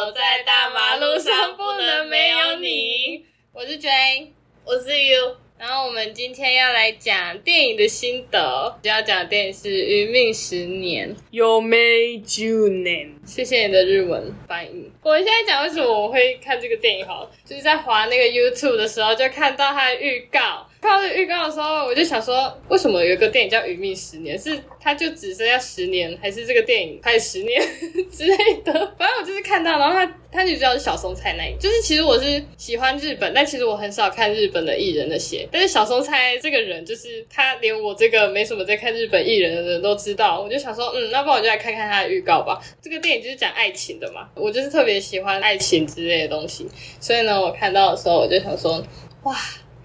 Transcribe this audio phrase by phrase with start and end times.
[0.00, 3.22] 走在大马路上不能没有你。
[3.52, 4.32] 我是 J，
[4.64, 5.36] 我是 U。
[5.58, 11.14] 然后我们今天要来讲电影的心得，要讲的电影是《余命十年》。
[11.30, 13.14] 有没九年？
[13.26, 14.90] 谢谢你的日文翻译。
[15.02, 20.66] 我现在讲为什么我会看这个电影，好了，就是在滑那个 YouTube 的时候，就看到它的预告。
[20.80, 24.38] 看到这预告的时候，我就想说，为什么有一个电影叫《余命十年》？
[24.42, 27.60] 是它就只剩下十年，还是这个电影拍十年
[28.10, 28.72] 之类的？
[28.98, 35.46] 反正我就是看到，然后他 他女主角是小松菜奈，就是其实我是喜欢日本，但其实我很少看日本的艺人的戏。
[35.52, 42.58] 但是小松菜这个人，就是他连我这个没什么在看日本艺人的人都知道，我就想说，嗯，那不然我就来看看他的预告吧。
[42.80, 46.66] 这个电影就是讲爱情的嘛，我就是特别喜欢爱情之类的东西，
[47.00, 48.82] 所以呢，我看到的时候我就想说，
[49.24, 49.36] 哇。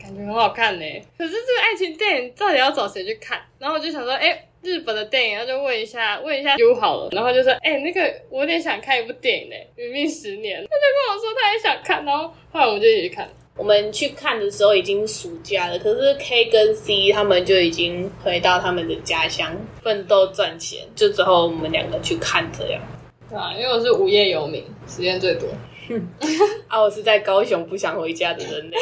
[0.05, 0.85] 感觉很好看呢，
[1.17, 3.41] 可是这个爱情电影到底要找谁去看？
[3.57, 7.09] 然后我就想说，哎，日本的电影，那就问一下，问一下 U 好了。
[7.11, 10.61] 然后就说，哎，那个我有点想看一部电影呢，《余命十年》。
[10.67, 13.27] 他就跟我说他也想看，然后后来我们就一起看。
[13.57, 22.81] 我们去看的时候已经暑假了，可是 K 跟 C 他们就已经回到他们的家乡奋斗赚钱，就之后我们两个去看这样。
[23.27, 25.49] 对啊，因为我是无业游民，时间最多。
[26.67, 28.77] 啊，我是在高雄不想回家的人类。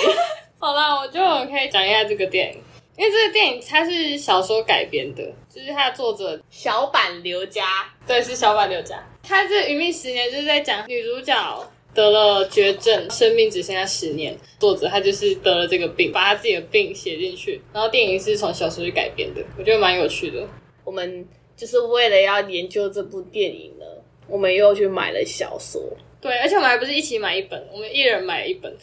[0.64, 1.20] 好了，我就
[1.52, 2.58] 可以讲一下这个电影，
[2.96, 5.22] 因为这个电影它是小说改编的，
[5.54, 7.66] 就是它的作者小坂刘佳，
[8.08, 8.98] 对，是小坂刘佳。
[9.24, 14.34] 他这《余命十年》就是在讲女主角得了绝症，生命只剩下十年。
[14.58, 20.48] 作者他就是得了这个病，把他自己的病写进去，然后电影是从小说去改编的，我觉得蛮有趣的。
[20.86, 21.28] 我们
[21.58, 23.86] 就是为了要研究这部电影呢，
[24.30, 25.82] 我们又去买了小说。
[26.22, 28.74] 对，而且我们还不是一起买一本，我们一人买一本。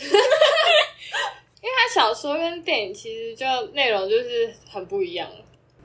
[1.62, 5.28] 因为他小说跟电影其实就内容就是很不一样，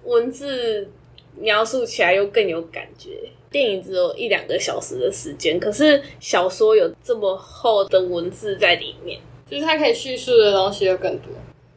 [0.03, 0.89] 文字
[1.37, 3.29] 描述起来又更有感觉。
[3.51, 9.19] 电影只有一两个小时的时间，可是小说有这么厚的文字在里面，
[9.49, 11.31] 就是它可以叙述的东西又更多，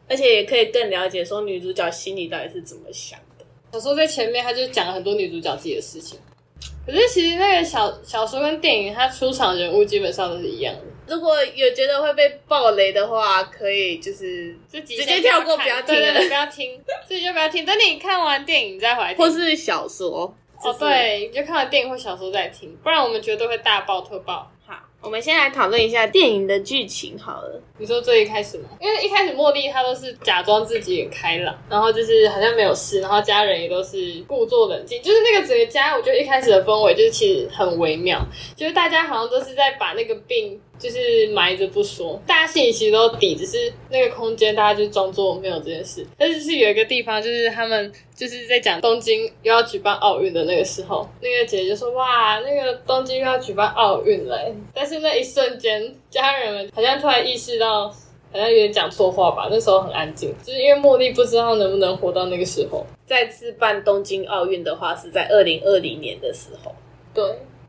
[0.08, 3.44] 而且也可以更了解说女主角心里到底是怎么想的。
[3.72, 6.18] 小说在前面，他就讲了很多女主角自己的事情。
[6.84, 10.82] 可是其实那个小小说跟电影，它出场人物基本上都是一样的。
[11.08, 17.64] 如果有觉得会被暴雷的话，可以就是直接跳过，不要听，不要听，自己就不要听。
[17.64, 24.50] 等你看完电影再回来听，或是小说哦，对，就看完电影或小说再听，不然我们绝对会大爆特爆。
[24.66, 27.62] 好我们先来讨论一下电影的剧情好了。
[27.78, 28.68] 你说最一开始吗？
[28.80, 38.20] 因为一开始茉莉她都是假装自己很开朗，然后就是好像没有事，然后家人也都是故作冷静，就是那个整个家，我觉得一开始的氛围就是其实很微妙，
[38.56, 40.60] 就是大家好像都是在把那个病。
[40.78, 46.06] 就是埋着不说，大家心里其实都底，只是那个空间，大家就装作没有这件事。
[46.16, 59.48] 但是是有一个地方，就是他们就是在讲东京又要举办奥运的那个时候，那个姐姐就说：“哇，那个东京又要举办奥运嘞。”但是那一瞬间，家人们好像突然意识到，好像有点讲错话吧。
[59.50, 62.86] 那时候很安静，就是因为茉莉不知道能不能活到那个时候。
[63.04, 66.72] 再次办东京奥运的话，是在二零二零年的时候。
[67.12, 67.24] 对。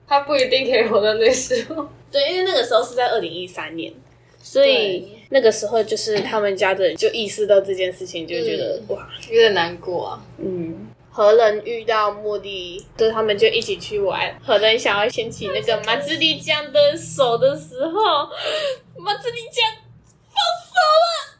[0.09, 3.93] 他不一定可以活到那时候， 对，因为那个时候是在二零一三年，
[4.41, 10.25] 所以那个时候就是他们家的人就意识到这件事情，就觉得哇，有点难过啊。
[10.39, 14.35] 嗯，何人遇到莫莉，就他们就一起去玩。
[14.43, 17.91] 何人想要牵起那个马自立江的手的时候，
[18.97, 19.63] 马自立江
[20.25, 20.73] 放手
[21.05, 21.37] 了，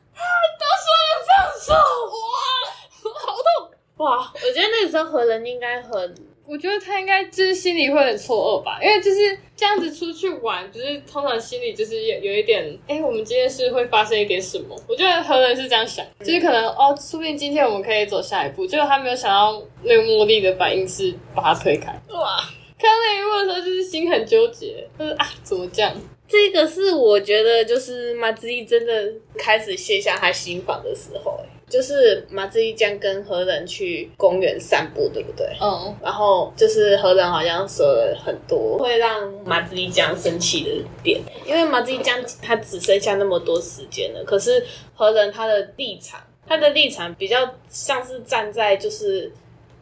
[0.59, 1.29] 都说了放
[1.59, 3.71] 手，哇，好痛！
[3.97, 6.15] 哇，我觉得那个时候何人应该很。
[6.49, 14.75] 我觉得他应该就是心里会很错愕吧，因为就是这样子出去玩，就是通常心里就是有有一点，哎，我们今天是会发生一点什么？
[14.87, 18.65] 我觉得何人是这样想，就是可能哦，说不定今天我们可以走下一步。
[18.65, 21.91] 结果他没有想到那个茉莉的反应是把他推开。
[22.09, 22.39] 哇，
[22.79, 25.93] 看到那一幕的时候，就是心很纠结，就是啊，怎么这样？
[26.27, 31.58] 这个是我觉得就是马之一真的开始卸下他心防的时候，哎。
[31.69, 35.47] 就是马自一江跟何人去公园散步，对不对？
[35.61, 35.95] 嗯。
[36.01, 44.23] 然后就是何人好像说了很多会让马自一江生气的点，因为马自一江他只剩下那么多时间了。
[44.23, 47.37] 可是何人他的立场，他的立场比较
[47.69, 49.31] 像是站在就是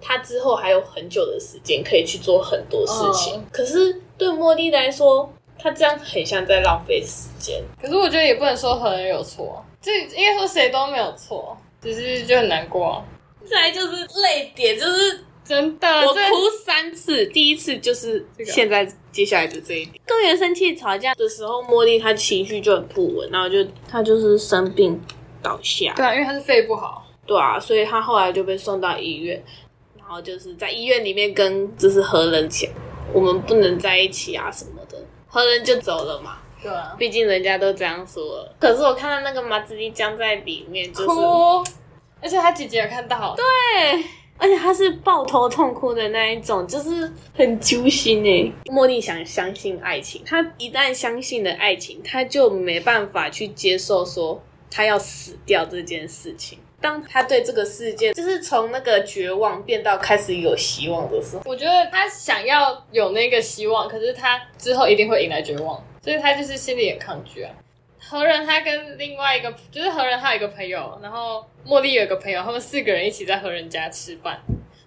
[0.02, 3.44] 他之后还有很久的时间可以去做很多事情。
[3.52, 7.64] 可是对茉莉来说，他这样很像在浪费时间。
[7.82, 11.58] 可是我觉得也不能说何人有错，这应该说谁都没有错。
[11.82, 13.04] 只是就很难过，
[13.46, 20.02] 再来就是泪点，就是真的，我哭三次，第一次就是现在接下来的这一点。
[20.06, 25.00] 跟原生气吵架的时候，茉莉她情绪就很不稳，然后就她就是生病
[25.42, 25.94] 倒下。
[25.96, 27.08] 对啊，因为她是肺不好。
[27.26, 29.42] 对啊，所以她后来就被送到医院，
[29.98, 32.70] 然后就是在医院里面跟就是何人讲，
[33.14, 34.98] 我们不能在一起啊什么的。
[35.28, 36.40] 何人就走了嘛。
[36.62, 38.24] 对啊，毕竟人家都这样说。
[38.24, 38.56] 了。
[38.60, 41.10] 可是我看到那个马子丽僵在里面，就是，
[42.22, 44.04] 而且他姐姐也看到，对，
[44.38, 48.52] 而且他是抱头痛哭的那一种，就是很揪心哎。
[48.72, 56.60] 茉莉想相信爱情，她一旦相信了爱情，她就没办法去接受说他要死掉这件事情。
[56.80, 67.52] 当他对这个世界就是从那个绝望变到开始有希望的时候，我觉得他想要有那个希望，可是他之后一定会迎来绝望，所以他就是心里很抗拒啊。
[68.00, 74.40] 何人他跟另外一个就是何人，他有一个朋友，然后茉莉有一个朋友，他们四个人一起在何人家吃饭，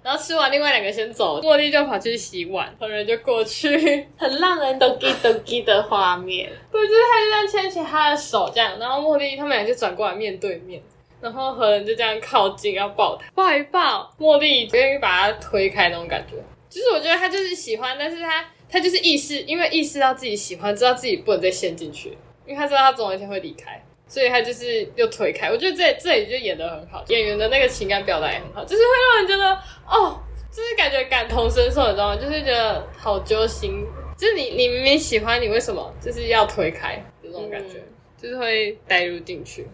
[0.02, 6.50] 然后吃完另外两个先走，茉莉就跑去洗碗，何人就过去，很让人 doki doki 的画面。
[6.72, 10.80] 对，就是他就这样牵起他的手这样，然后茉莉他们俩就转过来面对面。
[11.20, 16.36] 然后何人就这样靠近要抱他，抱一抱，茉莉不愿意把他推开那种感觉。
[16.70, 22.10] 就是我觉得他就是喜欢，但是他他就是意识，因为意识到自己喜欢，知道自己不能再陷进去，
[22.46, 25.50] 因为他知道他总有一天会离开，所以他就是又推开。
[25.50, 29.54] 我觉得这这里就演的很好，演员的那个情感表达也很好，就是会让人觉得
[29.88, 30.20] 哦，
[30.50, 32.16] 就是感觉感同身受，你知道吗？
[32.16, 33.84] 就是觉得好揪心，
[34.16, 37.82] 就是你你明明喜欢，你为什么就是要推开这种感觉，
[38.20, 39.66] 就是会带入进去。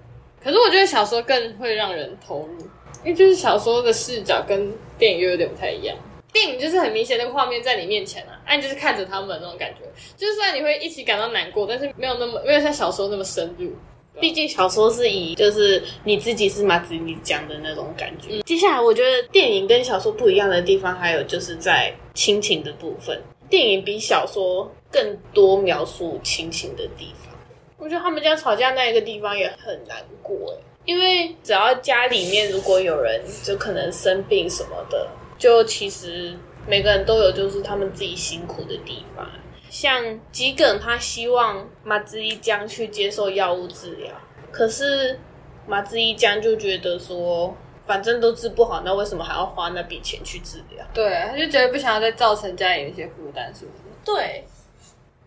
[0.43, 2.61] 可是我觉得小说更会让人投入，
[3.03, 5.97] 因为就是小说的视角跟电影又有点不太一样。
[6.37, 9.81] 电影就是很明显那个画面在你面前啊，哎，就是看着他们那种感觉。
[10.19, 13.73] 就算你会一起感到难过，但是没有那么没有像小说那么深入。
[14.21, 18.43] 毕竟小说是以就是你自己是马子你讲的那种感觉。
[18.43, 23.19] 接下来我觉得电影跟小说不一样的地方，还有就是在亲情的部分，
[23.49, 27.33] 电影比小说更多描述亲情的地方。
[27.79, 36.37] 我觉得他们家吵架那一个地方也很难过哎，因为只要家里面如果有人就可能生病什么的，就其实
[36.67, 39.29] 每个人都有就是他们自己辛苦的地方。
[39.69, 44.13] 像吉梗，他希望马子一江去接受药物治疗，
[44.51, 45.19] 可是
[45.67, 47.55] 马子一江就觉得说，
[47.87, 50.87] 反正都治不好，那为什么还要花那笔钱去治疗？
[50.95, 53.83] 对，他就觉得不想要再造成家里一些负担，是不是？
[54.05, 54.45] 对。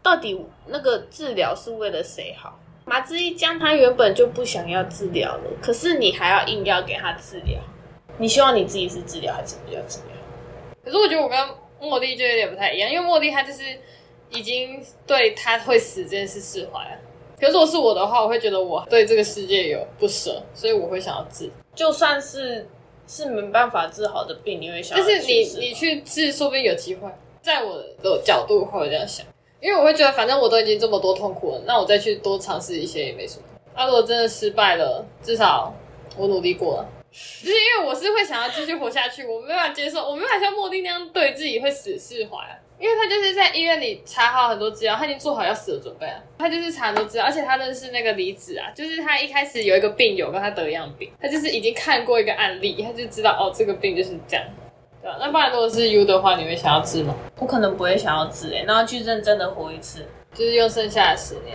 [0.01, 2.57] 到底那个治疗是为了谁好？
[2.85, 7.59] 马之一江他原本就不想要治疗了，可是你还要硬要给他治疗，
[8.19, 10.15] 你希望你自己是治疗还是不要治疗？
[10.83, 11.39] 可是我觉得我跟
[11.81, 13.63] 茉莉就有点不太一样，因为茉莉她就是
[14.29, 16.97] 已经对她会死这件事释怀了。
[17.39, 21.49] 可是如果是我的话，我会觉得我对这个世界有不舍，所以我会想要治。
[21.73, 22.67] 就算是
[23.07, 27.09] 是没办法治好的病，你会想，但是你你去治，说不定有机会。
[27.41, 29.25] 在我的角度会这样想。
[29.61, 33.43] 因为我会觉得，反正我都已经这么多痛苦了，那我再去多尝试一些也没什么。
[33.75, 35.73] 那如果真的失败了，至少
[36.17, 36.89] 我努力过了。
[37.11, 42.37] 就是因为我是会想要继续活下去，我没办法接受，我没办法像莫蒂那样对自己会死释怀。
[42.79, 46.23] 因为他就是在医院里查好很多资料，他已经做好要死的准备了。
[46.37, 54.45] 他就是查很多资料，而且他认识那个离子啊，就是他一开始有一个病友跟他得一样病，他就是已经看过一个案例，他就知道哦，这个病就是这样。
[55.01, 57.13] 对啊，那不然如果是 U 的话，你会想要治吗？
[57.39, 61.53] 我可能不会想要治诶，然后去认真的活一次，就是用剩下的十年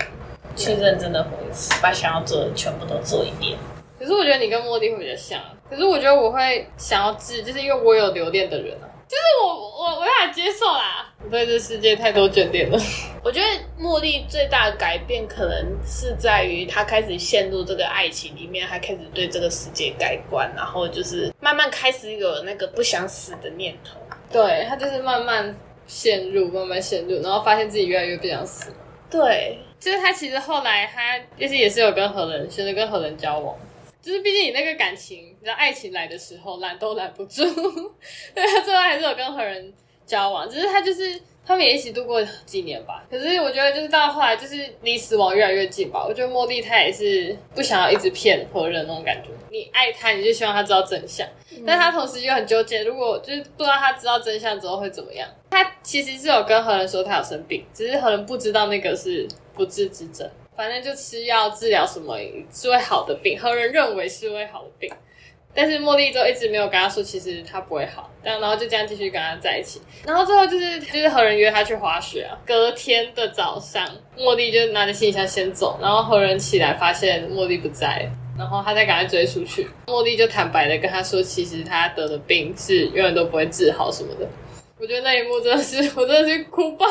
[0.54, 3.56] 去认真的活一次，把想要做的全部都做一遍。
[4.04, 5.40] 可是我觉得你跟莫蒂会比较像，
[5.70, 8.84] 可是我觉得我会想要治，就是因为我有留恋的人啊。
[9.08, 12.78] 就是我我我法接受啦，我对这世界太多眷恋了。
[13.24, 13.46] 我觉得
[13.82, 23.98] 茉莉最大的改变，可能是在于她开始陷入这个爱情里面，她开始对这个世界改观，然后就是慢慢开始有那个不想死的念头。
[24.30, 25.54] 对她就是慢慢
[25.86, 28.72] 陷入，慢慢陷入，然后发现自己越来越不想死。
[29.10, 33.54] 对，就是她其实后来她就是也是有跟何人选择跟何人交往。
[34.04, 37.42] 就是毕竟你那个感情，你知道爱情来的时候拦都拦不住，
[38.34, 39.72] 对他最后还是有跟何人
[40.04, 43.02] 交往，只是他就是他们也一起度过几年吧。
[43.10, 46.04] 可是我觉得就是到后来就是离死亡越来越近吧。
[46.06, 49.30] 我觉得莫蒂他也是不想要一直骗何人那种感觉。
[49.50, 51.26] 你爱他，你就希望他知道真相，
[51.66, 55.26] 但他同时又很纠结，如果就是不知道他知道真相之后会怎么样。
[55.50, 60.28] 他其实是有跟何人说他有生病，只是何人不知道那个是不治之症。
[60.56, 62.16] 反正就吃药治疗什么
[62.52, 64.90] 是会好的病，何人认为是会好的病，
[65.54, 78.08] 但是茉莉就一直没有跟他说，其实他不会好，但然后就这样继续跟他在一起，然后最后就是就是何人约他去滑雪啊，隔天的早上，茉莉就拿着行李箱先走，然后何人起来发现茉莉不在，
[78.38, 84.28] 然后他再赶快追出去，茉莉就坦白的跟他说，其实他得的病是永远都不会治好什么的。
[84.84, 86.86] 我觉得那一幕真的是， 我真的是哭爆。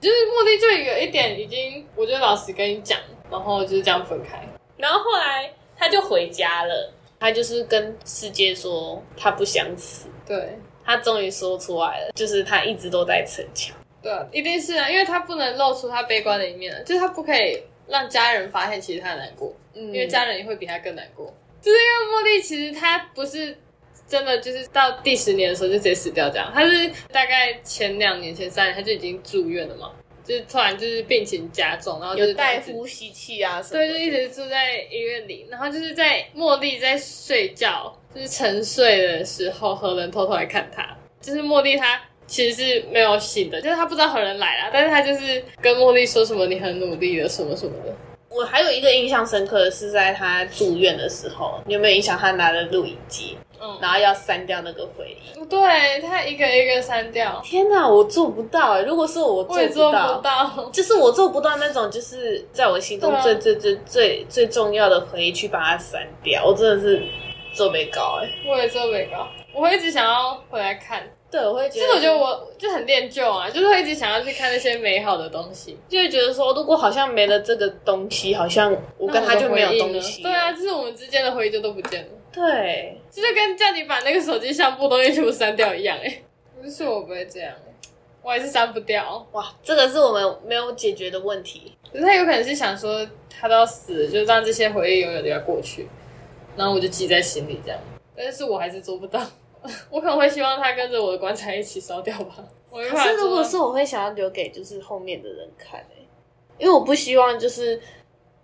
[0.00, 2.98] 就是茉莉就有一点已经，我就老实跟你讲，
[3.30, 4.42] 然后就是这样分开。
[4.76, 10.08] 然后后来他就回家了，他就是跟世界说他不想死。
[10.26, 13.76] 对，他终于说出来了，就是他一直都在逞强。
[14.02, 21.32] 对啊，一定是啊，因为他不能露出他悲观的一面，就是他不可以让家人发现其实他难过，嗯，因为家人也会比他更难过。
[21.62, 23.56] 就是因为茉莉其实他不是
[24.08, 29.90] 真的，就是到第十年的时候就直接死掉这样，他是大概前两年、前三年他就已经住院了嘛。
[30.24, 35.46] 就是突然就是病情加重，然后就带呼吸器啊什么，对，就一直住在医院里。
[35.48, 40.84] 然后就是在茉莉在睡觉，就是沉睡的时候，何人偷偷来看他。
[41.20, 47.94] 就是茉莉她其实是没有醒的，就是她不知道何人来了，但是她就是跟茉莉说什么你很努力的什么什么的。
[48.36, 52.18] 我还有一个印象深刻的是在他住院的时候，你有没有印象？
[52.18, 53.38] 他拿了录影机。
[53.80, 57.40] 然后要删掉那个回忆，对他一个一个删掉。
[57.42, 58.82] 天哪，我做不到哎！
[58.82, 67.02] 如果是我做不到，就是我做不到那种，就是在我心中最最最最最重要的回忆去把它删掉，我真的是
[67.54, 68.28] 做不高哎！
[68.46, 71.02] 我也做不高，我会一直想要回来看。
[71.30, 80.22] 对，我会觉得，其实我觉得我就很恋旧啊，就是会一直想要去看那些美好的东西，就会觉得说，如果好像没了这个东西，好像我跟他就没有东西。
[80.22, 82.08] 对啊，就是我们之间的回忆就都不见了。
[82.32, 86.22] 对，就是跟叫你把那个手机相簿东西全部删掉一样哎。
[86.62, 87.52] 不是我不会这样，
[88.22, 89.26] 我还是删不掉。
[89.32, 91.72] 哇，这个是我们没有解决的问题。
[91.92, 95.88] 可是他有可能是想说，他都要死，就让这些回忆永远都要过去，
[96.56, 97.80] 然后我就记在心里这样。
[98.16, 99.20] 但是我还是做不到。
[99.90, 102.36] 我可能会希望他跟着我的棺材一起烧掉吧。
[102.70, 106.02] 可是如果是我会想要留给就是后面的人看哎，
[106.58, 107.80] 因为我不希望就是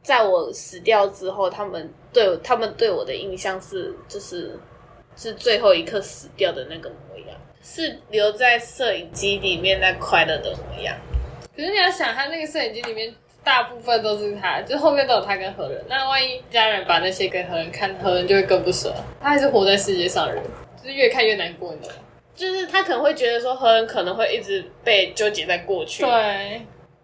[0.03, 4.59] 在我死掉之后，他们对他们对我的印象是就是
[5.17, 10.97] 是最后一刻死掉的那个模样，是留在摄影机里面那快乐的模样。
[11.55, 13.15] 可是你要想，他那个摄影机里面
[13.45, 15.85] 大部分都是他，就后面都有他跟何人。
[15.87, 18.95] 那万一家人把那些给何人看，何人就会更不舍。
[19.21, 20.43] 他还是活在世界上的人。
[20.83, 22.03] 就是越看越难过，你知道吗？
[22.35, 26.63] 就是他可能会觉得说何人可能会一直被纠结在过去，对，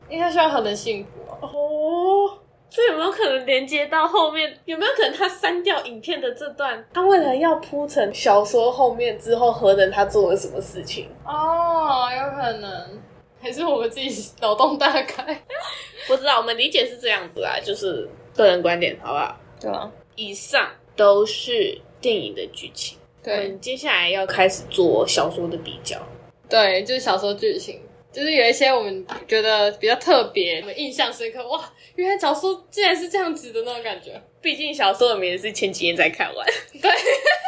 [0.08, 2.38] 因为他希望何人幸福哦。
[2.70, 4.58] 这有没有可能连接到后面？
[4.66, 6.84] 有没有可能他删掉影片的这段？
[6.92, 11.08] 他为了要铺成小说后面之后何人他做了什么事情？
[11.24, 13.00] 哦，有可能，
[13.40, 15.24] 还是我们自己脑洞大开？
[16.06, 19.34] 不知道，我们理解是这样子啊，就是个人观点，好不好？
[19.58, 22.97] 对啊，以上都是电影的剧情。
[23.28, 25.98] 对，接下来要开始做小说的比较。
[26.48, 31.46] 对，就是小说剧情，就是有一些我们觉得比较特别、我们印象深刻。
[31.46, 34.18] 哇，原来小说竟然是这样子的那种感觉。
[34.40, 36.46] 毕竟小说的名字是前几年才看完，
[36.80, 36.90] 对，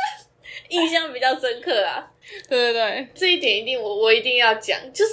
[0.68, 2.10] 印象比较深刻啊。
[2.46, 5.12] 对对对，这一点一定我我一定要讲，就是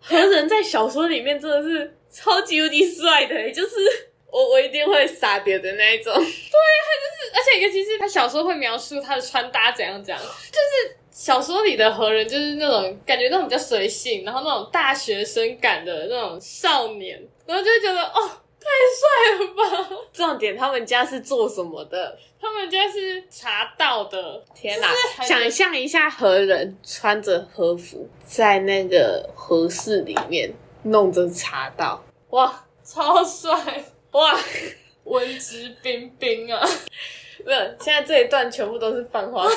[0.00, 4.07] 何人在小说里面真的是超级无敌帅的，就是。
[4.30, 6.12] 我我一定会傻掉的那一种。
[6.14, 18.30] 对，他就是，而且尤其是他小时候会描述他的穿搭怎样怎样，就是小说里的何人就是那种感觉那种比较随性，然后那种大学生感的那种少年，然后就觉得哦，
[18.60, 18.68] 太
[18.98, 19.96] 帅了吧！
[20.12, 22.18] 重点，他们家是做什么的？
[22.40, 24.40] 他们家是茶道的。
[24.54, 24.88] 天哪！
[25.24, 30.52] 想象一下，何人穿着和服在那个和室里面
[30.84, 33.84] 弄着茶道，哇，超帅！
[34.12, 34.38] 哇，
[35.04, 36.66] 文质彬彬啊！
[37.44, 39.56] 没有，现在这一段全部都是放花絮。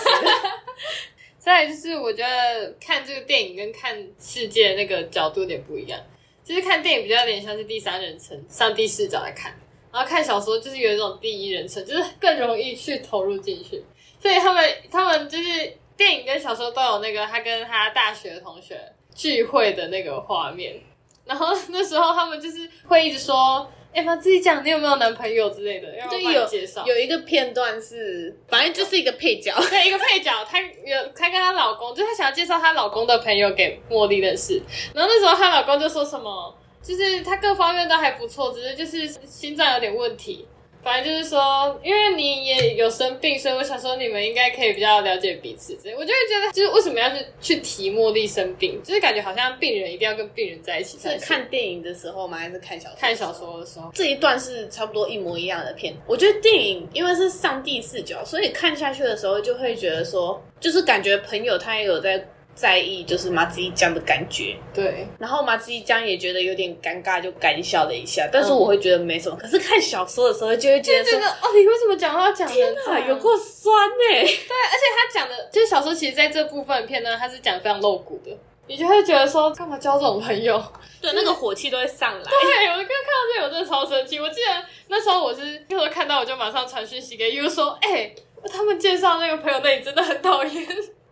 [1.39, 5.99] 再就是，我觉得看这个电影跟看世界那个角度有点不一样。
[6.43, 9.55] 就是看电影比较有点像是第三人称、上帝视角来看，
[9.91, 13.83] 然后看小说就是有一种第一人称，就是更容易去投入进去。
[14.19, 18.79] 所以他们他们就是电影跟小说都有那个他跟他大学的同学
[19.15, 20.79] 聚会的那个画面，
[21.25, 23.71] 然后那时候他们就是会一直说。
[23.93, 25.87] 哎，他自己讲，你有没有男朋友之类的？
[26.09, 26.85] 就，有介绍。
[26.85, 34.61] 有一个片段是，反正就是一个配角， 对，一个配角，她有她跟她老公，就她想要介绍她老公的朋友给茉莉认识。
[34.93, 40.47] 然后那时候她老公就说什么，就是他各方面都还不错，只是就是心脏有点问题。
[40.83, 45.77] 反正就是说，因为你也有生病，所以我想说你们应该可以比较了解彼此。
[45.83, 50.97] 这我就会觉得，就是为什么要去去提茉莉生病，就是感觉好像病人一定要跟病人在一起。
[50.97, 52.37] 是看电影的时候吗？
[52.37, 52.97] 还是看小说？
[52.99, 55.93] 看小说的时候，这一段是差不多一模一样的片。
[56.07, 62.27] 我觉得电影因为是上帝视角，所以看下去的时候就会觉得说，就是感觉朋友他也有在。
[62.53, 65.07] 在意就是马子一江的感觉，对。
[65.17, 68.29] 然后马子一江也觉得有点尴尬，就干笑了一下。
[68.31, 69.35] 但是我会觉得没什么。
[69.37, 73.95] 可是看小说的时候就会觉得说，哦，你为什么讲话讲天哪，有过酸呢？
[73.97, 78.31] 对，而且他讲的，就是小说其实在这部分片呢，他是讲非常露骨的，
[78.67, 80.61] 你就会觉得说，干嘛交这种朋友？
[81.01, 82.23] 对，那个火气都会上来。
[82.23, 84.19] 对，我刚看到这，我真的超生气。
[84.19, 88.13] 我记得那时候我是那时候看到，我就马上传讯息给 U 说，哎，
[88.51, 90.67] 他们介绍那个朋友，那你真的很讨厌。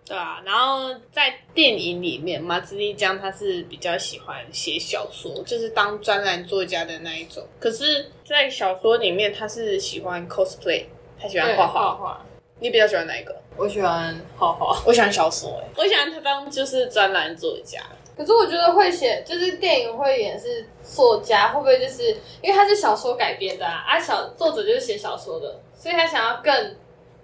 [0.09, 7.45] 对啊，然后在电影里面，马自立江他是比较喜欢写小说，就是当专栏作家的那一种。
[7.59, 10.85] 可是，在小说里面，他是喜欢 cosplay，
[11.21, 12.25] 他喜欢画画。
[12.59, 13.39] 你比较喜欢哪一个？
[13.55, 15.61] 我喜欢画画，我喜欢小说。
[15.63, 17.79] 哎，我喜欢他当就是专栏作家。
[18.17, 23.85] 可是我觉得会写就是电影会演是作家，会不会就是因为他是小说改编的啊？
[23.87, 26.75] 啊，小作者就是写小说的，所以他想要更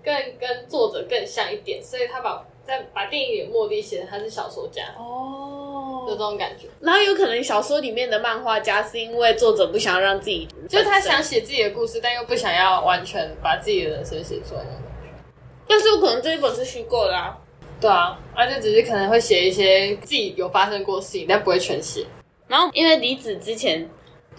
[0.04, 2.46] 更跟作者更像一点，所以他把。
[2.65, 6.67] 在把电影里的莫莉写的他是小说家哦，有这种感觉。
[6.79, 15.34] 然后有可能小说里面的漫画家是因为作者不想让自己，就是他想写自己的故事，但又不想要完全把自己的人生写出来那种感觉。
[15.67, 17.38] 但是我可能这一本是虚构的啊，
[17.79, 22.05] 对啊，而且只是可能会写一些自己有发生过事情，但不会全写。
[22.48, 23.88] 然后因为李子之前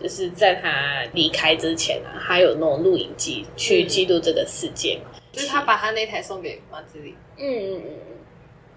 [0.01, 7.15] 就是在他离开之前啊，他有那种录影机去记录这个世界嘛，就是他把他那台送给马自立。
[7.39, 8.16] 嗯嗯嗯。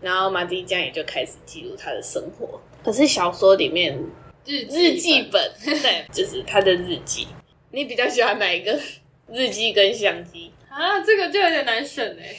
[0.02, 2.60] 然后马蒂江也就开始记录他的生活。
[2.84, 3.98] 可是小说里面
[4.46, 7.28] 日日记本， 对，就是他的日记。
[7.72, 8.80] 你比较喜欢哪一个？
[9.32, 11.00] 日记跟相机啊？
[11.02, 12.36] 这个就有点难选哎。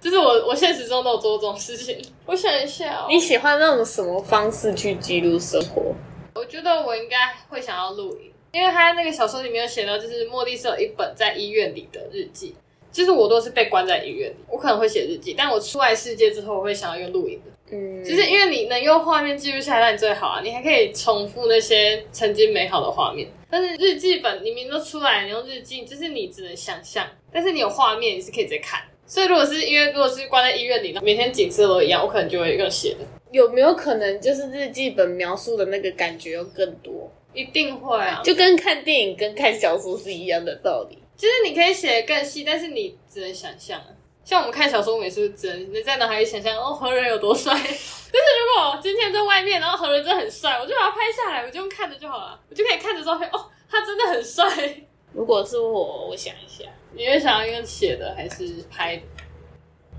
[0.00, 1.96] 就是我我现实中都有做这种事情。
[2.26, 5.94] 我想一下，你喜欢那种什么方式去记录生活？
[6.34, 7.16] 我觉得我应该
[7.48, 12.56] 会想要录影，因为他那个小说里面有写到，就是莫莉是有一本在医院里的日记。
[12.92, 17.50] 就是我都是被关在医院里，我可能会写日记，但我出来世界之后，我会想要用录影的。
[17.74, 23.26] 嗯，就是因为你能用画面记录下来，那你最好啊，你还可以重复那些曾经美好的画面。
[23.50, 28.80] 但是日记本，你明都出来，你用日记，就是你只能想象，但是你有画面，你是可以直接看。
[29.06, 32.98] 所以如果是因为如果是关在医院里，每天景色都一样，我可能就会用写的。
[33.30, 37.10] 有没有可能就是日记本描述的那个感觉又更多？
[37.32, 40.98] 一定会啊，就跟看电影跟看小说是一样的道理。
[41.22, 43.80] 其实你可以写的更细，但是你只能想象。
[44.24, 47.54] 像我们看小说，也是只能你在脑海里想象哦，何人有多帅。
[47.54, 54.82] 但是如果今天在外面，然后何人真的很帅，我就把它拍下来，我就用看着就好了，我就可以看着照片哦，他真的很帅。
[55.12, 59.02] 如果是我，我想一下，你会想要用写的还是拍的？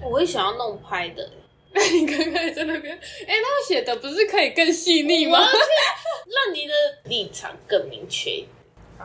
[0.04, 1.32] 我会想要弄拍的。
[1.71, 5.39] 那 你刚刚在那边，哎，那写的不是可以更细腻吗？
[5.39, 6.74] 让你的
[7.06, 8.43] 立场更明确。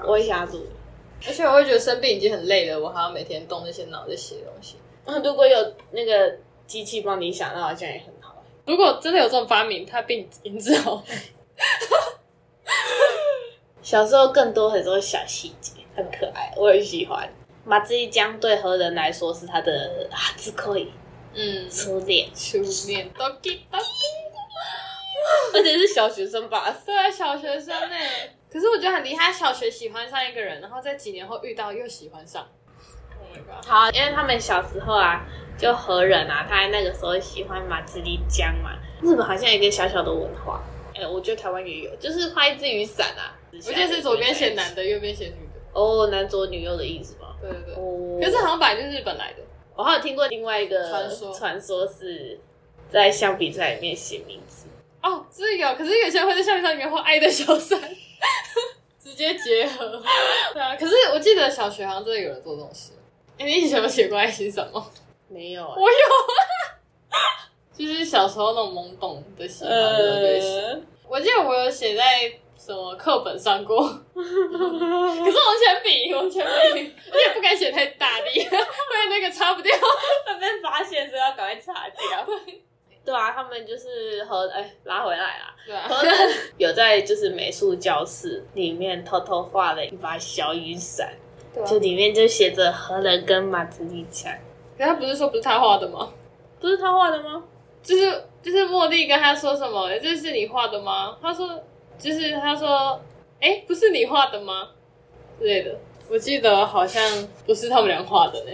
[0.05, 0.61] 我也想要做。
[1.27, 4.77] 而且我会觉得生病已经很累了，我还要每天动那些脑在写东西。
[5.25, 8.43] 如果有那个机器帮你想，那好像也很好。
[8.67, 11.03] 如果真的有这种发明，他病已经治好。
[13.83, 17.27] 小时候更多很多小细节，很可爱，我很喜欢。
[17.65, 20.93] 马自一江对何人来说是他的啊，只可以，
[21.35, 26.71] 嗯，初恋，初恋，都给都给， 而且是小学生吧？
[26.85, 27.97] 对，小学生呢。
[28.51, 32.49] 可是我觉得很厉害，小学喜欢上一个人，然后在几年后遇到又喜欢上。
[33.21, 33.65] Oh！
[33.67, 35.27] 好，因为他们小时候啊，
[35.59, 38.79] 就和人啊，他那个时候喜欢马自立江嘛。
[39.03, 40.63] 日本好像有一个小小的文化，
[40.95, 43.37] 哎，我觉得台湾也有，就是画一只雨伞啊。
[43.53, 45.61] 我记得是左边写男的，右边写女的。
[45.73, 47.35] 哦，男左女右的意思吗？
[47.41, 47.75] 对对对。
[47.75, 48.19] 哦。
[48.23, 49.43] 可是好像本来就是日本来的。
[49.75, 52.41] 我还有听过另外一个传说，传说是
[52.91, 54.67] 在橡皮擦里面写名字。
[55.03, 57.79] 哦，是有，可是有些人会在橡皮擦里面画爱的小伞。
[59.03, 60.03] 直接结合，
[60.53, 60.77] 对啊。
[60.77, 62.93] 可是我记得小学好像真的有人做这种事。
[63.39, 64.93] 哎，你以前有写过爱心什么？
[65.29, 65.63] 没有。
[65.67, 65.99] 我有，
[67.77, 70.81] 就是小时候那种懵懂的喜欢的对象。
[71.09, 73.83] 我记得我有写在什么课本上过，
[74.15, 78.59] 可是我铅笔，我铅笔，而且不敢写太大力，因为
[79.09, 82.27] 那个擦不掉，会被发现，所以要赶快擦掉。
[83.09, 85.57] 对啊，他们就是和哎拉回来啦。
[85.65, 85.89] 对啊，
[86.59, 91.11] 有在就是美术教室里面偷偷画了一把小雨伞，
[91.67, 94.31] 就里面就写着何人跟马子立强。
[94.77, 96.13] 可他不是说不是他画的吗？
[96.61, 97.43] 不是他画的吗？
[97.83, 99.89] 就是就是茉莉跟他说什么？
[99.99, 101.17] 这是你画的吗？
[101.23, 101.49] 他说
[101.99, 103.01] 就是他说
[103.41, 104.69] 哎，不是你画的吗？
[105.39, 105.75] 之类的。
[106.11, 107.03] 我记得好像
[107.47, 108.51] 不是他们俩画的呢。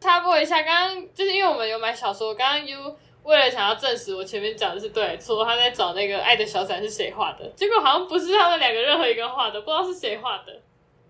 [0.00, 2.96] 插播一下，刚刚就是因为我们有买小说，刚刚 U。
[3.26, 10.52] 为了想要证实我前面讲的是对错，他在找那个爱的小伞是谁画的，结果好像不是他们两个任何一个画的，不知道是谁画的，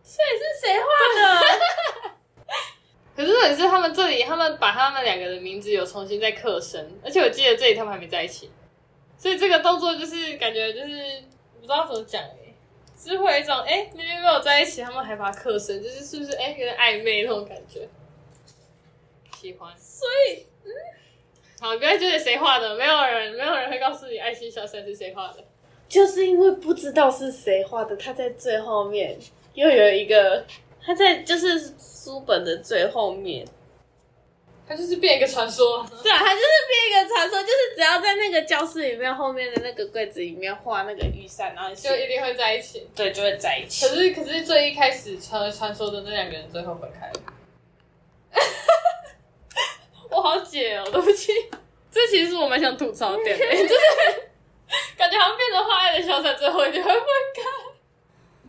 [0.02, 0.86] 所以是谁画
[1.20, 2.16] 的？
[3.14, 8.50] 可是也是他们这里，他们把他们两个的名字有重新再刻深，而且我记得这里他们还没在一起，
[9.18, 11.22] 所以这个动作就是感觉就是
[11.60, 12.54] 不知道怎么讲哎，
[12.98, 17.86] 是会有一种哎明明没有在一起，他们还把它刻深，就是是不是哎有点暧昧那种感觉？
[19.38, 20.55] 喜欢，所以嗯。
[21.60, 25.44] 好，不要觉得谁画的，没有人，没有人会告诉你爱心小伞是谁画的，
[25.88, 29.16] 就是因为不知道是谁画的，他在最后面
[29.54, 30.44] 又有一个，
[30.84, 33.46] 他在就是书本的最后面，
[34.68, 35.84] 他就是变一个传说。
[36.02, 42.86] 对啊，他就是变一个传说，就是只要在那个教室里面后面的那个柜子里面画那个雨伞，然后就一定会在一起。
[42.94, 43.86] 对，就会在一起。
[43.86, 47.14] 可是可是最一开始传传说的那两个人最后分开了。
[50.16, 51.32] 我好解哦，对不起。
[51.92, 54.28] 这其实是我蛮想吐槽点的， 就是
[54.96, 57.00] 感觉好像变成花爱的小三最后一定会分
[57.34, 57.42] 开。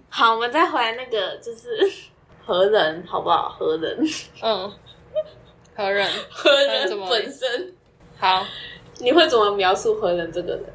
[0.10, 1.70] 好，我们再回来那个就是
[2.46, 3.50] 何人，好不好？
[3.50, 4.00] 何人？
[4.42, 4.74] 嗯，
[5.76, 6.10] 何人？
[6.30, 7.76] 何人本身
[8.18, 8.46] 好？
[9.00, 10.66] 你会怎么描述何人这个人？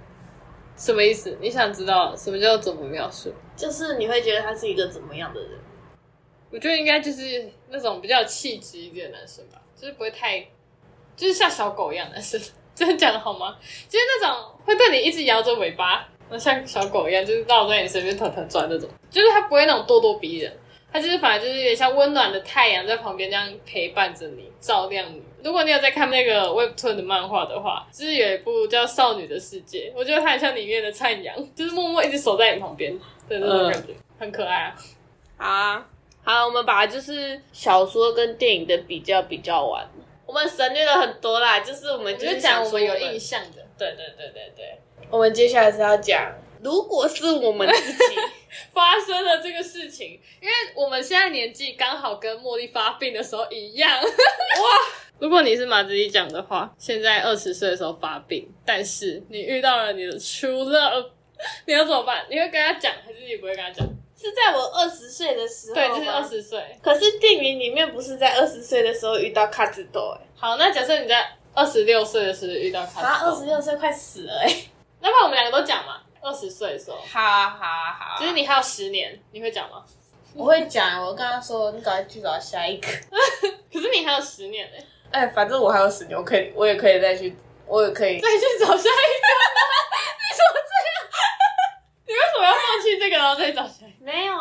[0.76, 1.36] 什么意思？
[1.40, 3.32] 你想知道什么叫怎么描述？
[3.56, 5.58] 就是你会觉得他是一个怎么样的人？
[6.50, 10.46] 我觉得应该就是那种比较气质一点的男生吧，就是不会太，
[11.16, 12.40] 就是像小狗一样的男生。
[12.74, 13.54] 这样讲好吗？
[13.86, 18.88] 就是那种会对你一直摇着尾巴，那像小狗一样，就是绕在你身边团团转那种。
[19.10, 20.50] 就是它不会那种咄咄逼人，
[20.90, 25.22] 它就是反正就是有点像温暖的太阳在旁边这样陪伴着你，照亮你。
[25.44, 32.98] 如果你有在看那个 Webtoon 的漫画的话，就是有一部叫《少女的世界》，我觉得它很像里面的灿阳，就是默默一直守在你旁边
[33.28, 34.74] 的那种感觉，很可爱啊。
[35.36, 35.86] 好啊，
[36.24, 39.86] 好，我们把就是小说跟电影的比较比较完。
[40.32, 43.62] 我们省略了很多啦，就是我们就讲我们有印象的。
[43.76, 44.78] 对对对对对，
[45.10, 48.16] 我们接下来是要讲，如果是我们自己
[48.72, 54.00] 发生了这个事情，因为我们现在年纪刚好跟茉莉发病的时候一样。
[54.00, 54.08] 哇！
[55.18, 61.10] 如果你是马子怡讲的话，现在二十岁的时候发病，但是你遇到了你的 true love，
[61.66, 62.24] 你要怎么办？
[62.30, 63.86] 你会跟他讲，还是你不会跟他讲？
[64.22, 66.78] 是在我二十岁的时候，对，就是二十岁。
[66.80, 70.26] 可是电影里面不是在二十岁的时候遇到卡子多哎。
[70.36, 74.56] 好，那假设你在二十六岁的时候遇到卡子豆，他二十六岁快死了哎。
[75.00, 76.96] 那不然我们两个都讲嘛，二十岁的时候。
[76.98, 79.82] 好好好，就是你还有十年，你会讲吗？
[80.34, 82.86] 我会讲，我跟他说，你赶快去找下一个。
[83.72, 84.84] 可是你还有十年哎。
[85.10, 88.78] 哎，反正我还有十年，我可以，我也可以再去，我也可以再去找下一个。
[90.22, 90.96] 你怎么这样？
[92.12, 93.86] 你为什么要放弃这个然后再找下？
[93.98, 94.34] 没有，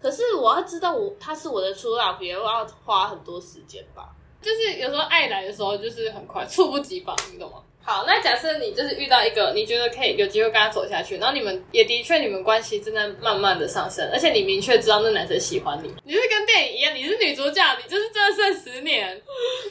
[0.00, 4.10] 可是我要知道我他是我的初老，也要花很多时间吧。
[4.40, 7.58] 就是有时候爱来的时候就是很快，猝不及防，你懂吗？
[7.90, 19.20] 好，那假设你就是遇到一个你觉得可以有机会跟他走下去，然后你们也的确你们关系正在慢慢的上升，而且你明确知道那男生喜欢你，你是跟电影一样，你是女主角，你就是真的剩十年，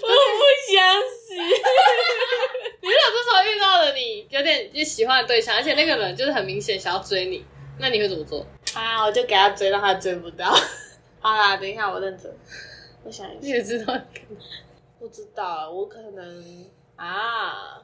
[0.01, 0.13] 我不
[0.69, 1.33] 想死。
[2.81, 7.45] 你如果这时候遇到了你有点就喜欢的对象，而且那个人就是很明显想要追你，
[7.79, 8.45] 那你会怎么做？
[8.73, 9.05] 啊！
[9.05, 10.53] 我就给他追，让他追不到。
[11.21, 12.29] 好啦，等一下，我认真。
[13.05, 13.97] 我想一下，你也知道？
[14.99, 17.81] 不知道，我可能啊，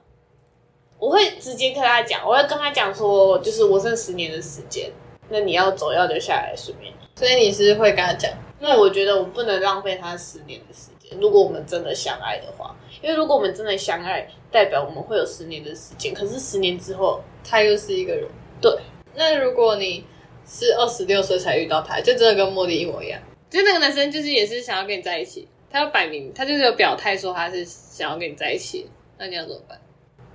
[1.00, 4.92] 我会直接跟他讲，我会跟他讲说，就是我剩十年的时间，
[5.30, 6.94] 那你要走要留下来顺便。
[7.16, 8.32] 所以你是会跟他讲？
[8.60, 11.18] 因为我觉得我不能浪费他十年的时间。
[11.20, 16.14] 如果我们真的相爱的话，因为如果我们真的相爱，代表我们会有十年的时间。
[16.14, 18.28] 可是十年之后，他又是一个人。
[18.62, 18.72] 对。
[19.14, 20.06] 那如果你。
[20.48, 23.20] 是二十六岁才遇到他，就真的跟茉莉一模一样。
[23.50, 28.88] 就那个男生，就是也是想要跟你在一起，他要摆明，他就是有表态说他是想要跟你在一起。
[29.18, 29.82] 那你要怎么办？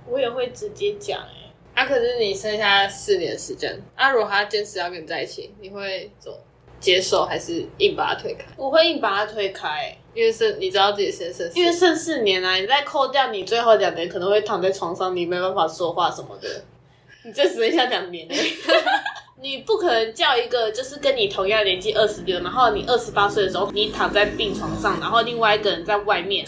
[0.07, 1.51] 我也会直接讲哎。
[1.73, 6.37] 啊，可是你剩下四年时间，啊，如果他坚持要跟你在一起，你会怎么
[6.79, 8.45] 接受，还是硬把他推开？
[8.57, 16.63] 我会硬把他推开，因为剩你知道自己先剩，因为剩四年啊，你再扣掉你最后两年，可能会躺在床上，你没办法说话什么的。
[17.23, 18.27] 你这只剩下两年。
[19.41, 26.45] 你不可能叫一个就是跟你同样年纪二十六，然后你二十八岁的时候，你躺在病床上，然后另外一个人在外面，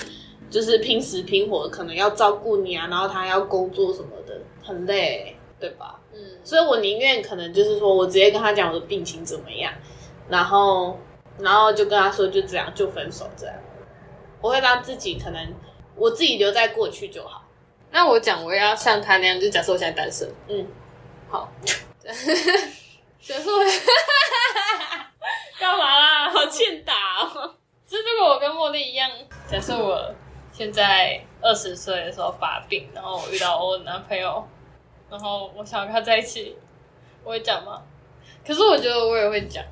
[0.53, 5.99] 就是拼死拼活，可能要照顾你啊，然后他要工作什么的，很累，对吧？
[6.13, 9.73] 嗯，所以我宁愿可能就是说我直接跟他讲我的病情怎么样，
[10.29, 10.99] 然后
[11.39, 13.55] 然后就跟他说就这样就分手这样，
[14.39, 15.53] 我会让自己可能
[15.95, 17.43] 我自己留在过去就好。
[17.89, 20.67] 那我讲我要像他那样，就假设我现在单身，嗯，
[21.29, 21.51] 好。
[22.03, 23.59] 假设我，
[25.57, 26.29] 干嘛啦？
[26.29, 27.55] 好欠打哦！
[27.87, 29.09] 就如果我跟茉莉一样，
[29.49, 30.13] 假设我
[30.53, 34.47] 现在二十岁的时候发病，然后我遇到我男朋友，
[35.09, 36.55] 然后我想跟他在一起，
[37.23, 37.81] 我会讲吗？
[38.45, 39.63] 可是我觉得我也会讲。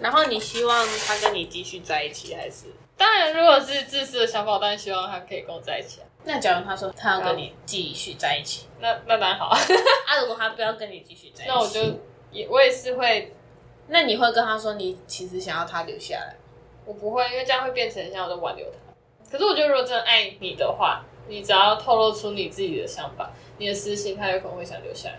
[0.00, 2.66] 然后你希望他跟你继续在一起，还是？
[2.96, 6.06] 当然，如果是自私的想法，我当然希望他可以跟我在一起啊。
[6.24, 9.56] 那假如他说他要跟你继续在一起，那那当然好啊。
[10.08, 11.80] 啊，如果他不要跟你继续在一起，那我就
[12.32, 13.32] 也我也是会。
[13.86, 16.34] 那你会跟他说你其实想要他留下来？
[16.84, 18.78] 我不会，因为这样会变成像我在挽留他。
[19.34, 25.18] 可是我觉得如果真的爱你的话，你只要透露出你自己的想法、你的私心，他有可能会想留下来。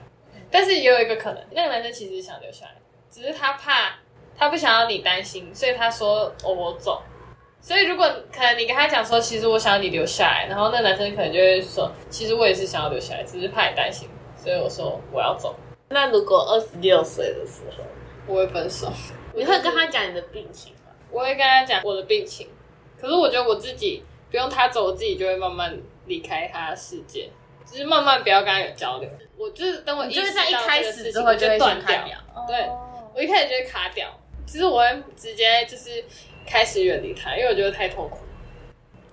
[0.49, 2.75] 但是也有一个可能，那个男生其实想留下来，
[3.11, 3.97] 只是他怕
[4.37, 7.03] 他不想要你担心，所以他说哦我走。
[7.59, 15.53] 所以如果可能，你跟他讲说，其实我想要你留下来，然后那男生可能就会说，其实我也是想要留下来，只是怕你担心，所以我说我要走。
[15.89, 17.83] 那如果二十六岁的时候，
[18.27, 18.89] 我会分手，
[19.33, 20.91] 你会跟他讲你的病情吗？
[21.11, 22.47] 我会跟他讲我的病情，
[22.99, 27.29] 可是我觉得我自己不用他走，我自己就会慢慢离开他的世界，
[27.69, 29.09] 就是慢慢不要跟他有交流。
[29.37, 31.99] 我就是等我就是在一开始之后就断掉，
[32.47, 32.67] 对
[33.13, 34.07] 我一开始就会卡掉。
[34.47, 36.03] 其实我会直接就是
[36.45, 38.19] 开始远离他，因为我觉得太痛苦。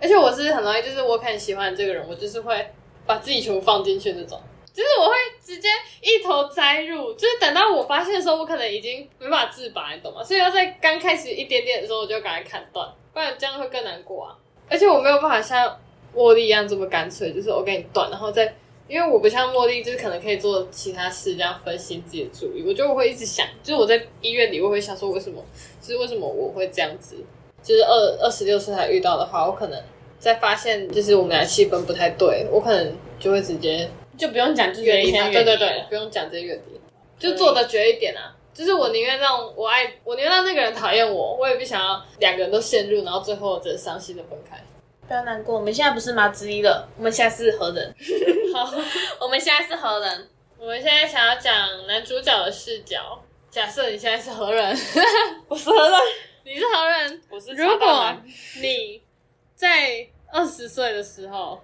[0.00, 2.70] 而且我是很容易，就是我很喜欢这个人，我就是会
[3.06, 4.40] 把自己全部放进去那种。
[4.72, 5.68] 就是我会直接
[6.00, 10.24] 一头栽入，就是等到我发现的时候，我可能已经没办法自拔，你懂吗？
[10.24, 14.36] 所以要在刚开始一点点的时候，我就赶快砍断，不然这样会更难过啊。
[14.68, 15.78] 而且我没有办法像
[16.14, 18.54] 茉莉一样这么干脆，就是我跟你断，然后再。
[18.88, 22.62] 因为我不像茉莉，就是可能可以做其他事，这样分心自己的注意。
[22.66, 25.42] 我觉得我会一直想，就是我在医院里，我会想说，为什么？
[25.80, 27.16] 就是为什么我会这样子？
[27.62, 29.82] 就是二二十六岁才遇到的话，我可能
[30.18, 35.30] 在发现，就是我们俩气氛不太对，我可能就会直接就不用讲，就远离他。
[35.30, 36.78] 对对对，不用讲这些远离，
[37.18, 38.36] 就做的绝一点啊！
[38.54, 44.62] 就是我宁愿让我爱，我宁愿让那个人讨厌我，我也不想要两个人都陷入，然后最后只伤心的分开。
[45.08, 47.94] 不要难过，我们现在不是马之一了，我们现在是何人？
[48.54, 48.72] 好，
[49.20, 50.28] 我们现在是何人？
[50.58, 53.20] 我们现在想要讲男主角的视角。
[53.50, 54.74] 假设你现在是何 人？
[55.48, 55.98] 我是何人？
[56.44, 57.22] 你是何人？
[57.28, 57.52] 我是。
[57.52, 58.14] 如果
[58.60, 59.02] 你
[59.54, 61.60] 在二十岁的时候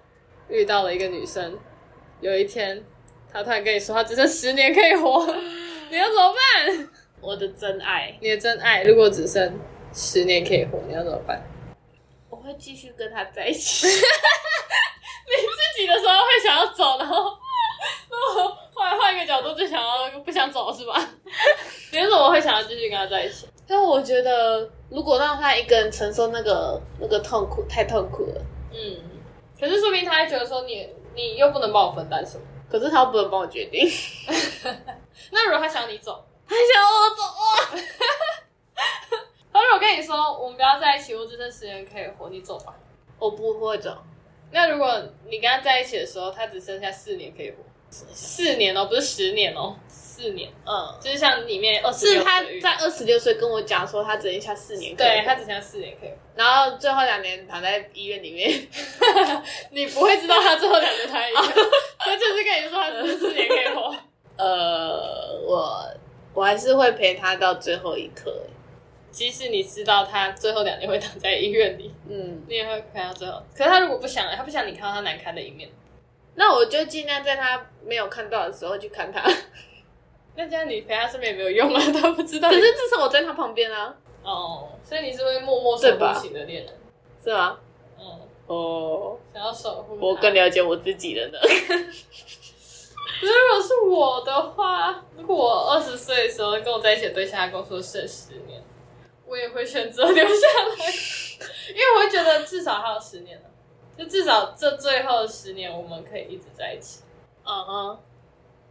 [0.49, 1.57] 遇到了一个女生，
[2.21, 2.83] 有一天
[3.31, 5.25] 她突然跟你说她只剩十年可以活，
[5.89, 6.89] 你要怎么办？
[7.21, 9.59] 我的真爱，你的真爱，如果只剩
[9.93, 11.41] 十年可以活，你要怎么办？
[12.29, 13.87] 我会继续跟他在一起。
[15.29, 17.15] 你自己的时候会想要走，然后，
[18.09, 20.93] 然后后来换一个角度就想要不想走是吧？
[21.91, 23.47] 你为什么会想要继续跟他在一起？
[23.67, 28.41] 但我觉得，如果让他一个人承受那个那个痛苦，太痛苦了。
[28.71, 28.97] 嗯。
[29.59, 33.87] 可是说明他还觉得说你你又不能帮我分担什么，可是他又不能帮我决定。
[35.31, 37.45] 那如果他想你走，他想我走啊
[39.51, 42.73] 他如果跟你说我们不要在一起，我只剩十年可以活，你走吧。
[43.17, 43.97] 我不会走。
[44.51, 47.57] 那如果你跟他在一起的时候，他只剩下四年可以活，
[47.89, 50.49] 四年哦，不是十年哦，四年。
[50.65, 58.49] 嗯，就是像里面二十是他在二十六岁跟我讲说他只剩下四年，对他只剩下四年可以活，然后最后两年躺在医院里面，
[59.71, 61.43] 你不会知道他最后两年躺在医院，
[61.99, 63.95] 他就是跟你说他只剩四年可以活。
[64.39, 65.85] 呃，我
[66.33, 68.33] 我还是会陪他到最后一刻。
[69.11, 73.41] 即使你知道他最后两年会躺在医院里，嗯，你也会陪到最后。
[73.53, 75.67] 可是他如果不想，他不想你看到他难堪的一面，
[76.35, 79.21] 那我就尽量在他没有看到的时候去看他。
[80.35, 82.49] 那这样你陪他身边也没有用啊， 他不知道。
[82.49, 83.93] 可是至少我在他旁边啊。
[84.23, 86.73] 哦，所以你是会默默守护型的恋人，
[87.21, 87.57] 是吗？
[87.99, 88.05] 嗯，
[88.45, 89.97] 哦，想要守护。
[89.99, 91.39] 我更了解我自己了呢。
[93.21, 98.61] 如果是我的话，如果我二十岁的时候跟我在一起的对象跟我说剩十年。
[99.25, 100.85] 我也会选择留下来，
[101.69, 103.43] 因为我会觉得至少还有十年了，
[103.95, 107.03] 就至少这最后十年我们可以一直在一起。
[107.45, 107.99] 嗯嗯，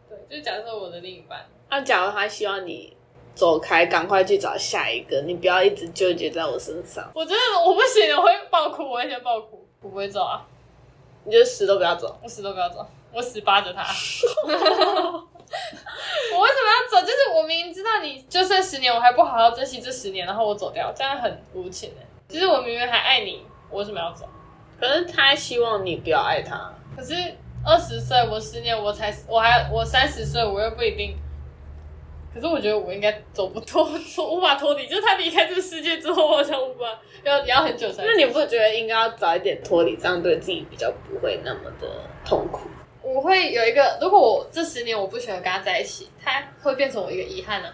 [0.09, 2.97] 对，就假设我的另一半，那假如他希望你
[3.37, 7.09] 走开，赶快去找下一个，你不要一直纠结在我身上。
[7.15, 10.45] 我真的我不行，我会爆哭，我会先爆哭，我不会走啊。
[11.23, 12.85] 你就死都不要走，我死都不要走，
[13.19, 13.83] 我死扒着他。
[14.47, 14.53] 我
[16.41, 17.01] 为什么要走？
[17.01, 22.07] 就是我明明知道你就剩十年，我还不好好珍惜这十年，然后我走掉，这样很无情哎。
[22.29, 24.25] 其实我明明还爱你，我为什么要走？
[24.79, 26.73] 可是他希望你不要爱他。
[26.97, 27.15] 可是
[27.67, 31.17] 二十岁，我十年，我才我还我三十岁，我又不一定。
[32.33, 33.83] 可是我觉得我应该走不脱，
[34.31, 34.87] 无法脱离。
[34.87, 36.87] 就是他离开这个世界之后，我好像无法
[37.25, 38.05] 要要很久才。
[38.05, 41.89] 那你不觉得应该要早一点脱离，这样对自己比较不会那么的
[42.25, 42.69] 痛苦？
[43.15, 47.73] 我会有一个，如果我这十年我不喜欢跟他在一起，他会变成我一个遗憾呢。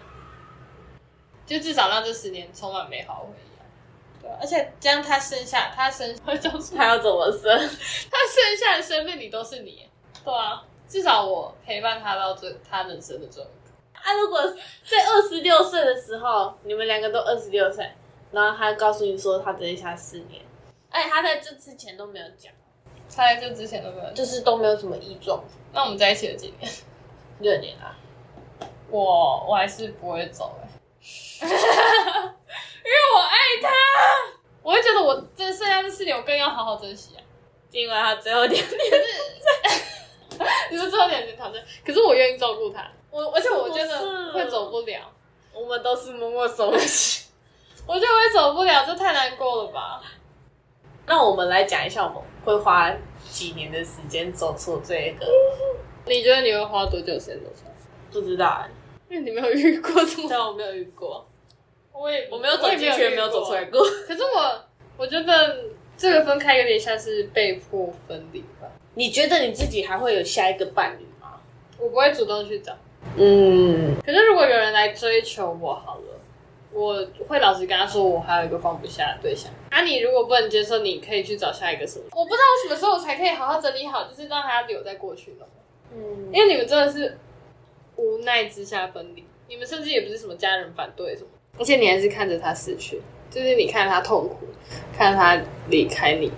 [1.45, 4.21] 就至少让这十年充满美好回忆。
[4.21, 7.51] 对，而且这样他剩下他生，他要怎么生？
[7.51, 9.87] 他剩下的生命里都是你。
[10.23, 13.73] 对啊，至少我陪伴他到最他人生的最后一刻。
[13.93, 14.41] 啊，如果
[14.85, 17.91] 在二十六岁的时候，你们两个都二十六岁，
[18.31, 20.41] 然后他告诉你说他只剩下四年，
[20.89, 22.51] 而且他在这之前都没有讲。
[23.15, 25.41] 在这之前都没有，就是都没有什么异状。
[25.71, 26.71] 那我们在一起了几年？
[27.39, 27.95] 六年啊。
[28.89, 30.67] 我我还是不会走哎，
[31.41, 31.55] 因为
[33.15, 33.69] 我爱他。
[34.61, 37.21] 我会觉得我这剩下这四年，我更要好好珍惜啊。
[37.71, 38.75] 因为他最后两年是，
[40.71, 42.85] 你说最后两年躺着，可是我愿意照顾他。
[43.11, 44.99] 我而且我觉得会走不了。
[45.53, 46.77] 我们都是默默守护。
[47.87, 50.01] 我觉得我也走不了，这太难过了吧。
[51.05, 52.95] 那我们来讲一下，我们会花
[53.27, 55.25] 几年的时间走出这个？
[56.05, 57.71] 你觉得你会花多久时间走出来？
[58.11, 58.63] 不知道，
[59.09, 61.27] 因为你没有遇过这么，但我没有遇过，
[61.91, 63.81] 我也我没有走进去，没有走出来过。
[63.81, 64.63] 可是我，
[64.95, 65.65] 我觉得
[65.97, 68.71] 这个分开有点像是被迫分离吧。
[68.93, 71.39] 你觉得你自己还会有下一个伴侣吗？
[71.79, 72.71] 我不会主动去找。
[73.17, 76.14] 嗯，可是如果有人来追求我，好了。
[76.75, 79.49] 我会老实跟他说，我还有一个放不下的对象。
[79.69, 82.03] 啊，你如果不能接受，你可以去找下一个什么？
[82.11, 85.47] 我不知道我什么时候才可以好好整理好，就是让他留在过去了。
[85.93, 87.17] 嗯，因为你们真的是
[87.95, 94.45] 无奈之下分离，你们甚至也不是什么家人反对什么，而且你还是看着他死去，就是你看他痛苦，
[94.93, 96.29] 看他离开你。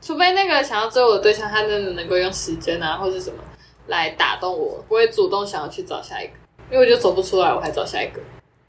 [0.00, 3.42] 除非那个想要追我的对象，他真的能够用时间啊，或者什么
[3.88, 6.32] 来打动我，不会主动想要去找下一个，
[6.70, 8.20] 因为我就走不出来，我还找下一个。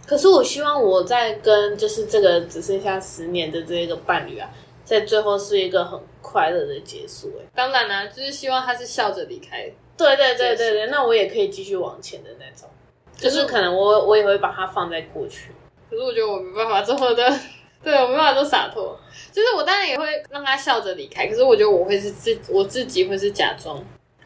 [0.05, 4.49] 可是我希望我在跟就是这个只剩下十年的这个伴侣啊，
[4.83, 7.31] 在最后是一个很快乐的结束。
[7.39, 9.71] 哎，当然啦，就是希望他是笑着离开。
[9.97, 12.67] 对对对对对，那我也可以继续往前的那种。
[13.15, 15.51] 就是可能我我也会把它放在过去。
[15.89, 17.31] 可是我觉得我没办法这么的，
[17.83, 18.97] 对我没办法做洒脱。
[19.31, 23.77] 就是我当然也会让他笑着离开，可是我觉得我会是自我自己会是假装，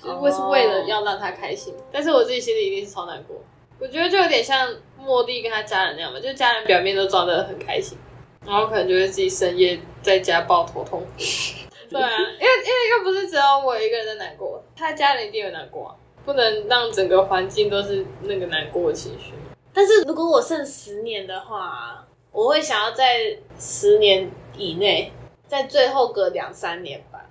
[0.01, 3.35] 就是会是为了要让他开心，但是我自己心里一定是超难过。
[3.77, 4.73] 我觉得就有点像
[5.06, 7.98] 莫蒂跟他家人那样嘛，就家人表面都装得很开心，
[8.46, 11.08] 然后可能就会自己深夜在家抱头痛哭。
[11.88, 19.34] 对啊，因为因为又不是只有我一个人在难过，他家人一定有难过，不能让整个环境都是那个难过的情绪。
[19.72, 25.12] 但是如果我剩十年的话，我会想要在十年以内，
[25.48, 27.30] 在最后隔两三年吧，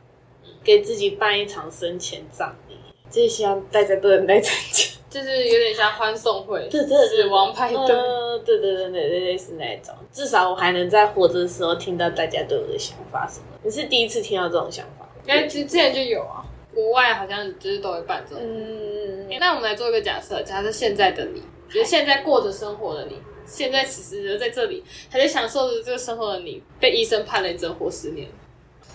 [0.63, 2.77] 给自己办一场生前葬礼，
[3.11, 4.85] 就是希望大家都能来参加。
[5.15, 7.87] 就是有点像欢送会，对对死亡派对，
[8.45, 9.95] 对对对对对类似那种。
[10.11, 13.47] 至少我还能在活着的时候听到大家对我的想法什么。
[13.63, 15.09] 你是第一次听到这种想法？
[15.29, 16.43] 哎，其实之前就有啊，
[16.75, 18.43] 国外好像就是都会办这种。
[18.45, 28.27] 嗯，那我们来做一个假设，假设现在的你，就是现在过着生活的你，现在此时的在这里还在享受着这个生活的你，被医生判了一针活十年。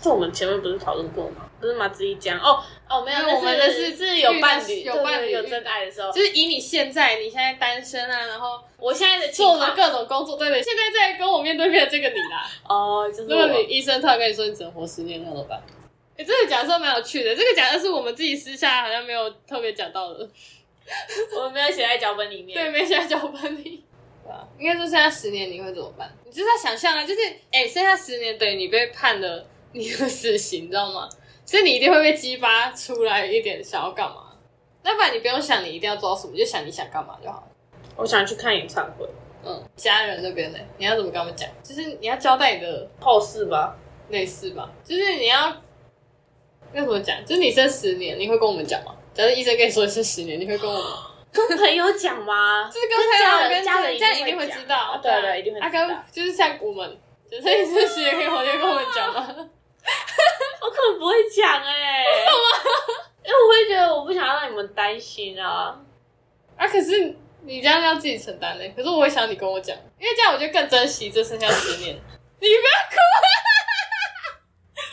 [0.02, 1.50] 这我们前面不是讨论过吗？
[1.60, 12.50] 不是马子怡讲哦哦，没有，我们的是是有伴侣、有伴侣、有真爱的时候，就是以你现在你现在单身啊，然后我现在的做了各种工作，对对，现在在跟我面对面的这个你啦。
[12.66, 15.62] 哦，就是如果你医生突然跟你说你只能活十年，那怎么办？
[16.18, 20.30] 哎，这个假设蛮有趣的，这个假设是我们自己私下好像没有特别讲到的，
[21.36, 23.84] 我们没有写在脚本里面，对，没写在脚本里。
[24.58, 26.10] 应该说剩下十年你会怎么办？
[26.24, 27.20] 你就是在想象啊，就是
[27.52, 29.46] 哎，剩下十年等于你被判了。
[29.72, 31.08] 你的死刑，你知道吗？
[31.46, 34.28] 所以你一定会被激发出来一点想要干嘛。
[34.84, 37.48] 那不然你不用想你一定要做到什么，就想你想干嘛就好了。
[37.96, 39.08] 我想去看演唱会。
[39.44, 40.60] 嗯，家人那边呢？
[40.78, 41.50] 你要怎么跟他们讲？
[41.64, 43.76] 就是你要交代你的后事吧，
[44.10, 44.70] 类似吧。
[44.84, 45.48] 就是你要
[46.74, 47.24] 要怎么讲？
[47.26, 48.94] 就是你生十年，你会跟我们讲吗？
[49.14, 50.84] 假如医生跟你说你生十年，你会跟我们
[51.32, 52.70] 跟朋友讲吗？
[52.72, 55.00] 就是跟家人、家人、家人一定会知道。
[55.02, 56.04] 对对，一定会知道。
[56.12, 56.98] 就是像我们，
[57.32, 59.50] 就生一次十年可以回去跟我们讲吗？
[60.62, 62.04] 我可能不会讲哎，
[63.24, 65.80] 因为我会觉得我不想让你们担心啊。
[66.58, 68.74] 啊，可是你这样要自己承担嘞。
[68.76, 71.96] 可是我会想你跟我讲，因为这样我就更珍惜这剩下十年。
[72.42, 72.96] 你不要哭，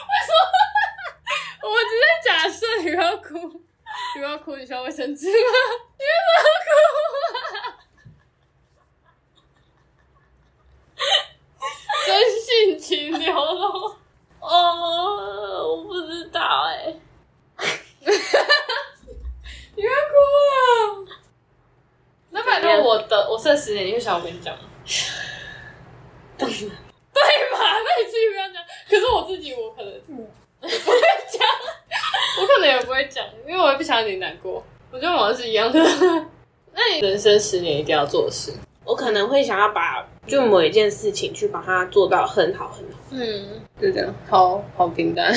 [0.03, 1.69] 为什么？
[1.69, 3.35] 我只是假设你不要哭，
[4.15, 5.33] 你不要哭，你需要卫生纸吗？
[5.99, 6.71] 你不要哭，
[12.07, 12.09] 真
[12.41, 13.97] 性情流露。
[14.47, 16.95] 哦，我不知道哎，
[19.75, 20.15] 你要哭
[20.47, 21.07] 了。
[22.31, 24.63] 那反正我的我剩十年，你会想我跟你讲吗？
[26.39, 27.59] 对吧？
[27.59, 28.63] 那你自己不要讲。
[28.89, 30.17] 可是我自己，我可能不
[30.67, 30.71] 会
[31.31, 31.49] 讲，
[32.41, 34.63] 我可能也不会讲，因为我也不想你难过。
[34.93, 35.81] 我觉得我们是一样的。
[36.73, 38.53] 那你人生十年一定要做的事？
[38.85, 42.99] 我可能会想要把就某一件事情去把它做到很好很好。
[43.11, 45.35] 嗯，就这样，好好平淡，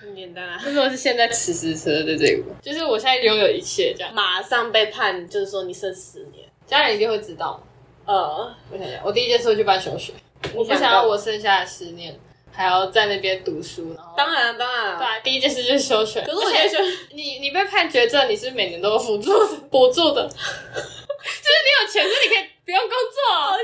[0.00, 0.60] 很简单啊。
[0.64, 2.44] 为什么是现在此时此刻的这个？
[2.62, 7.60] 就是我现在拥有一切，这样马上被判，就是说你剩十年，家人一定会知道。
[8.06, 10.12] 呃，我想想，我第一件事去办休学，
[10.54, 12.18] 我不想要我剩下的十年
[12.52, 13.94] 还要在那边读书。
[13.94, 16.20] 然后，当然当然，对啊，第一件事就是休学。
[16.22, 16.84] 可是我觉得，
[17.14, 19.32] 你你被判绝症，你是每年都有辅助
[19.70, 20.26] 补助的。
[20.30, 23.58] 就是你有钱，所以你可以不用工作，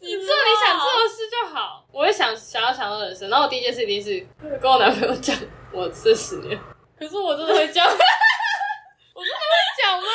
[0.00, 1.84] 你做你想做的事就好。
[1.92, 4.26] 我会想想要想到人生，然后我第一件事一定是
[4.58, 5.36] 跟我男朋友讲
[5.70, 6.58] 我这十年。
[6.98, 10.08] 可是我真的会讲， 我真的会讲吗？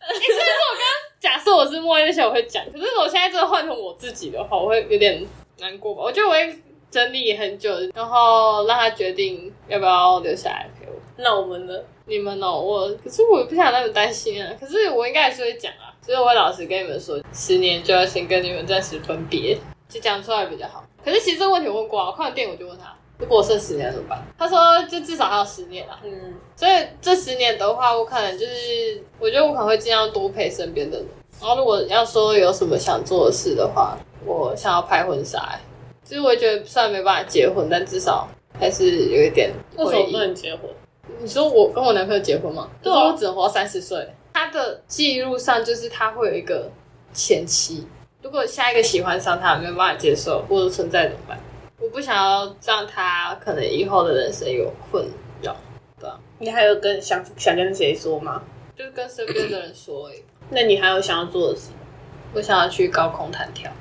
[0.00, 5.24] 哎，虽然说我刚刚假设我是莫言那些我会讲，可是我现在真的换成我自己的话，我会有点
[5.58, 6.02] 难过吧。
[6.02, 6.60] 我觉得我会
[6.90, 10.94] 整理很久，然后让他决定要不要留下来陪我。
[11.18, 11.80] 那我们呢？
[12.08, 14.52] 你们哦，我可是我不想让你们担心啊。
[14.60, 20.84] 可是我应该还是会讲啊，所以我会老实跟你们说，十年就要先跟你们暂时分别，就讲出来比较好。
[21.04, 24.22] 可是其实这个问题我问过啊，我看完电影我就问他，如果我剩十年怎么办？
[24.38, 25.98] 他说就至少还有十年啊。
[26.04, 31.06] 嗯，所以这十年的话，我可能就是，我觉得我可能会尽量多陪身边的人。
[31.40, 35.58] 然后如果要说有什么想做的事的话，我想要拍婚纱。
[36.04, 38.28] 其实我觉得虽然没办法结婚，但至少
[38.60, 39.52] 还是有一点。
[39.76, 40.62] 为什么不能结婚？
[41.18, 42.68] 你说我跟我男朋友结婚吗？
[42.80, 43.98] 对啊，我只能活到三十岁。
[44.36, 46.70] 他的记录上就是他会有一个
[47.14, 47.88] 前妻，
[48.20, 51.40] 如果下一个喜欢上他没有办法接受或者存在怎么办？
[51.80, 55.02] 我不想要让他可能以后的人生有困
[55.40, 55.56] 扰，
[55.98, 56.20] 对啊。
[56.38, 58.42] 你还有跟想想跟谁说吗？
[58.76, 60.10] 就是跟身边的人说。
[60.10, 60.14] 哎，
[60.50, 61.78] 那你还有想要做的事吗？
[62.34, 63.72] 我想要去高空弹跳。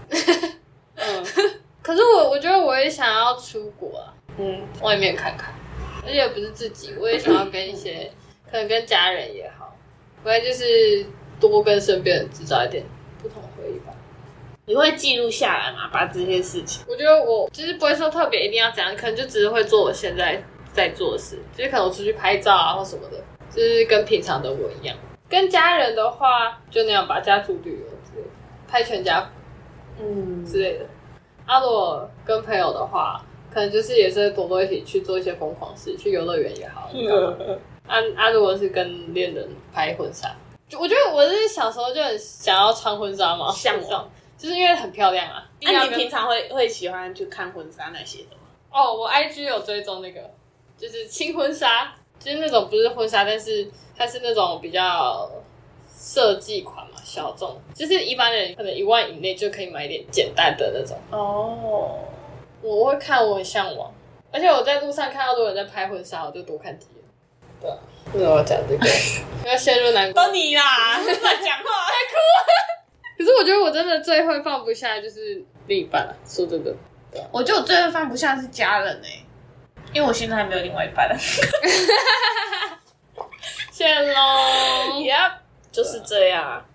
[0.96, 1.26] 嗯，
[1.84, 5.54] 可是我我觉得我也想要出国啊，嗯，外面看看。
[6.06, 8.10] 而且不是自己，我也想要跟一些
[8.50, 9.65] 可能跟家人也好，
[10.26, 11.06] 不然就是
[11.40, 12.84] 多跟身边人制造一点
[13.22, 13.94] 不同回忆吧。
[14.66, 15.88] 你会记录下来吗？
[15.94, 16.84] 把这些事情？
[16.90, 23.24] 我觉得我其实不会说特别一定要怎样，可能就只是会做我现在在做的事，就是可能我出去拍照啊或什么的，
[23.56, 24.98] 就是跟平常的我一样。
[25.30, 28.26] 跟家人的话，就那样把家族旅游之类，
[28.68, 29.30] 拍全家，
[30.02, 30.86] 嗯之类的。
[31.46, 33.24] 阿果跟朋友的话。
[33.54, 36.90] 可能就是也是多多一起去做一些疯狂事，去游乐园也好。
[37.88, 38.30] 啊啊！
[38.30, 40.36] 如果是跟恋人拍婚纱，
[40.68, 45.48] 就我觉得我是小时候就很想要穿婚纱嘛，向往，就是因为很漂亮啊。
[45.62, 48.42] 那你平常会会喜欢去看婚纱那些的吗？
[48.72, 50.22] 哦，我 IG 有追踪那个，
[50.78, 55.30] 就是轻婚纱，就是那种不是婚纱，但是它是那种比较
[55.88, 60.98] 设计款嘛，小众，就是一般人可能一万以内就可以买点简单的那种。
[61.12, 62.00] 哦。
[62.62, 63.94] 我会看，我很向往，
[64.32, 66.95] 而且我在路上看到有人在拍婚纱，我就多看几眼。
[67.62, 67.70] 对，
[68.14, 68.88] 为什么要讲这个？
[69.50, 70.24] 要陷入难过？
[70.26, 72.16] 都你啦， 乱讲话，还哭。
[73.18, 76.16] 可是我觉得我真的最会放不下就是另一半了。
[76.26, 76.76] 说真的，
[77.32, 79.24] 我觉得我最会放不下是家人哎，
[79.94, 81.18] 因为我现在还没有另外一半。
[83.72, 85.32] 谢喽，Yep，
[85.72, 86.66] 就是这样啊。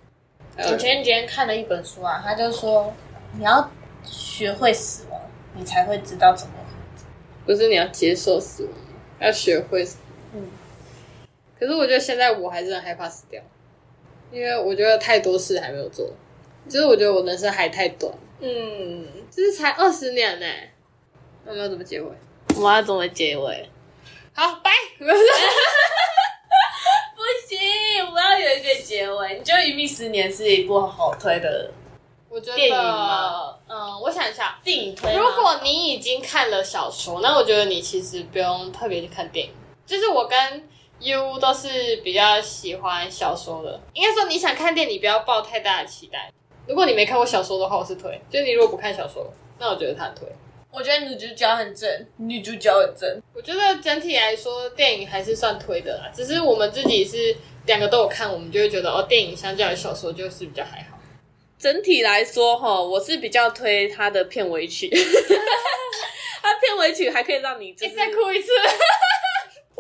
[0.59, 2.93] 我前几天看了一本书啊，他就说
[3.37, 3.71] 你要
[4.05, 5.21] 学会死亡。
[5.53, 7.05] 你才会知道怎么活。
[7.45, 8.73] 不是你要接受死亡，
[9.19, 9.85] 要学会。
[11.61, 13.41] 可是我觉得现在我还是很害怕死掉，
[14.33, 16.11] 因为我觉得太多事还没有做。
[16.69, 18.11] 就是我觉得我人生还太短。
[18.41, 19.07] 嗯。
[19.31, 20.47] 就是才二十年呢。
[21.45, 22.09] 那我们要怎么结尾？
[22.57, 23.69] 我们要怎么结尾？
[24.33, 24.71] 好，拜。
[24.99, 25.07] 不
[27.47, 27.59] 行，
[28.13, 29.39] 我要有一个结尾。
[29.39, 31.71] 你觉得《余命十年》是一部好推的？
[32.29, 35.15] 我觉得，嗯，我想一下，电影推。
[35.15, 39.53] 如果你已经看了小说，那我觉得你其实不用特别去看电影。
[39.85, 40.69] 就是我跟
[41.01, 43.81] U 都是比较喜欢小说的。
[43.95, 46.31] 应该说，你想看电影，不要抱太大的期待。
[46.67, 48.21] 如果你没看过小说的话，我是推。
[48.31, 50.29] 就你如果不看小说，那我觉得他很推。
[50.73, 53.21] 我觉得女主角很正，女主角很正。
[53.35, 56.11] 我觉得整体来说，电影还是算推的啦。
[56.15, 57.37] 只是我们自己是
[57.67, 60.97] 两个都有看，我们就会觉得哦，电影相较于小说就是比较还好。
[61.59, 64.89] 整体来说，哈，我是比较推他的片尾曲，
[66.41, 68.53] 他片尾曲还可以让你再哭一次。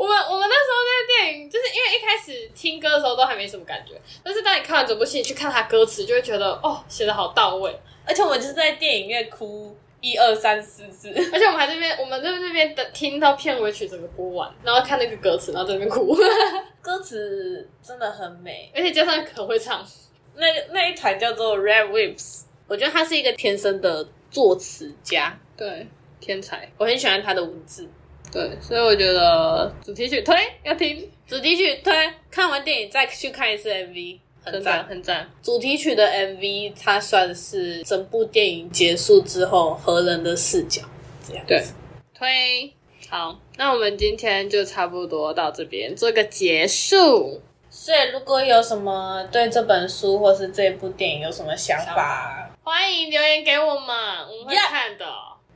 [0.00, 7.78] 我们我们那时候在电影，就是因为一开始听歌的时候都还没什么感觉，但是当你看完整部戏，去看他歌词，就会觉得哦，写的好到位。
[8.06, 16.16] 而且我们就是在电影院哭一二三四次，而且我们还这边，我们在那边等听到片尾曲整个播完，然后看那个歌词，然后在那边哭。
[16.80, 19.86] 歌词真的很美，而且加上很会唱。
[20.34, 25.86] 那那一团叫做 Red Whips，我觉得他是一个天生的作词家，对，
[26.20, 27.86] 天才，我很喜欢他的文字，
[28.32, 31.92] 对，所以我觉得主题曲推要听，主题曲推，
[32.30, 35.28] 看完电影再去看一次 MV，很赞很赞。
[35.42, 40.82] 主题曲的 MV，它算是整部电影结束之后和人的视角
[41.26, 41.74] 这样子。
[42.14, 42.72] 推
[43.08, 47.40] 好，那我们今天就差不多到这边做一个结束。
[47.68, 53.96] 所以，如果有什么对这本书或是这部电影有什么想法，欢迎留言给我们，
[54.28, 55.06] 我们会看的。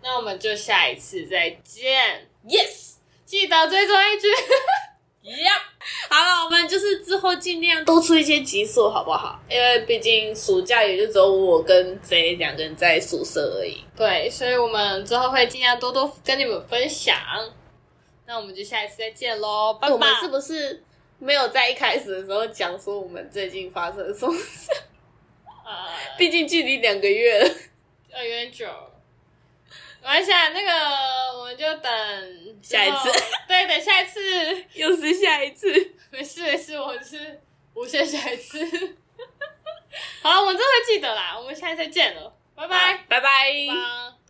[0.03, 2.29] 那我们就下一次再见。
[2.47, 4.28] Yes，记得追踪一句。
[5.22, 5.62] Yep，
[6.11, 9.40] 好了，我们就是之后尽量多出一些集数，好不好？
[9.49, 13.82] 因为毕竟暑假也就只有我跟 J 两个人在宿舍而已。
[13.97, 17.16] 对，所以我们之后会尽量多多跟你们分享。
[18.26, 19.95] 那我们就下一次再见喽，拜拜。
[19.95, 20.84] 我们是不是？
[21.18, 24.70] 没有在一开始的时候讲说我们最近发生什么事，
[25.64, 25.88] 啊，
[26.18, 27.49] 毕竟距离两个月了，
[28.22, 28.66] 有点久。
[30.05, 31.90] 玩一下那个，我们就等
[32.62, 33.11] 下一次，
[33.48, 34.20] 对，等下一次，
[34.74, 35.66] 又是下一次，
[36.11, 37.40] 没事没事，我是
[37.72, 38.59] 无限下一次。
[40.22, 44.24] 好，我们真会记得啦，我们下一次见了，拜拜，拜拜。